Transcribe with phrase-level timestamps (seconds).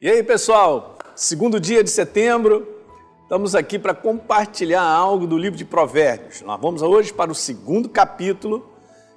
[0.00, 0.96] E aí, pessoal?
[1.16, 2.68] Segundo dia de setembro,
[3.24, 6.40] estamos aqui para compartilhar algo do livro de Provérbios.
[6.42, 8.70] Nós vamos hoje para o segundo capítulo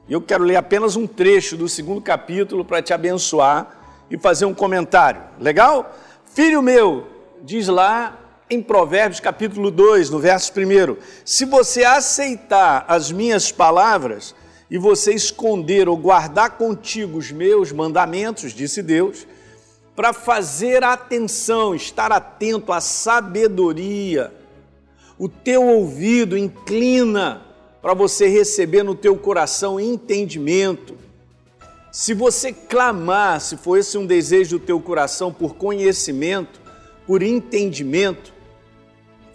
[0.10, 4.46] e eu quero ler apenas um trecho do segundo capítulo para te abençoar e fazer
[4.46, 5.22] um comentário.
[5.40, 5.96] Legal?
[6.26, 7.06] Filho meu,
[7.44, 8.20] diz lá
[8.50, 14.34] em Provérbios capítulo 2, no verso 1, se você aceitar as minhas palavras
[14.68, 19.28] e você esconder ou guardar contigo os meus mandamentos, disse Deus,
[19.96, 24.34] para fazer atenção, estar atento à sabedoria.
[25.18, 27.42] O teu ouvido inclina
[27.82, 30.96] para você receber no teu coração entendimento.
[31.92, 36.62] Se você clamar, se for esse um desejo do teu coração por conhecimento,
[37.06, 38.34] por entendimento,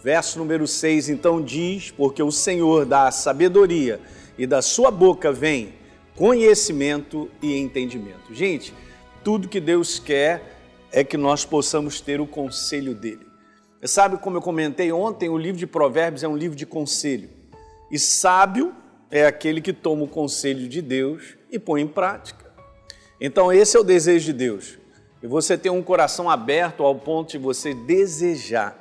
[0.02, 4.00] verso número 6 então diz: Porque o Senhor dá a sabedoria
[4.38, 5.74] e da sua boca vem
[6.14, 8.32] conhecimento e entendimento.
[8.32, 8.72] Gente,
[9.26, 10.40] tudo que Deus quer
[10.92, 13.26] é que nós possamos ter o conselho dele.
[13.82, 17.28] Sabe como eu comentei ontem, o livro de Provérbios é um livro de conselho.
[17.90, 18.72] E sábio
[19.10, 22.54] é aquele que toma o conselho de Deus e põe em prática.
[23.20, 24.78] Então, esse é o desejo de Deus.
[25.20, 28.78] E você ter um coração aberto ao ponto de você desejar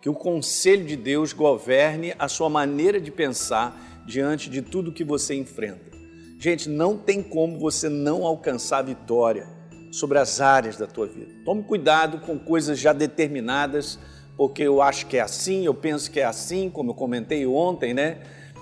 [0.00, 5.02] que o conselho de Deus governe a sua maneira de pensar diante de tudo que
[5.02, 5.90] você enfrenta.
[6.38, 9.57] Gente, não tem como você não alcançar vitória
[9.90, 11.32] sobre as áreas da tua vida.
[11.44, 13.98] Tome cuidado com coisas já determinadas,
[14.36, 17.92] porque eu acho que é assim, eu penso que é assim, como eu comentei ontem,
[17.94, 18.18] né?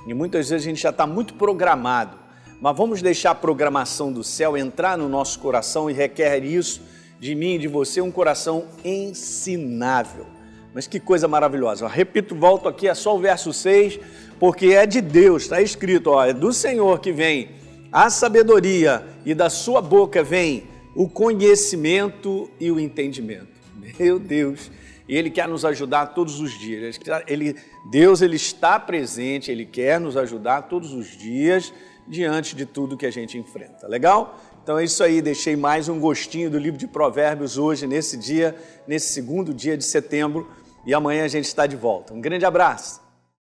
[0.07, 2.17] E muitas vezes a gente já está muito programado.
[2.61, 6.81] Mas vamos deixar a programação do céu entrar no nosso coração e requer isso
[7.19, 10.27] de mim e de você, um coração ensinável.
[10.73, 11.85] Mas que coisa maravilhosa.
[11.85, 13.99] Eu repito, volto aqui, é só o verso 6,
[14.39, 17.51] porque é de Deus, está escrito, ó, é do Senhor que vem
[17.91, 20.65] a sabedoria e da sua boca vem
[20.97, 23.55] o conhecimento e o entendimento.
[23.99, 24.71] Meu Deus,
[25.07, 26.99] e Ele quer nos ajudar todos os dias.
[27.29, 27.55] Ele,
[27.91, 31.73] Deus ele está presente, Ele quer nos ajudar todos os dias
[32.09, 33.87] diante de tudo que a gente enfrenta.
[33.87, 34.41] Legal?
[34.63, 38.57] Então é isso aí, deixei mais um gostinho do livro de Provérbios hoje, nesse dia,
[38.87, 40.51] nesse segundo dia de setembro,
[40.85, 42.15] e amanhã a gente está de volta.
[42.15, 43.06] Um grande abraço.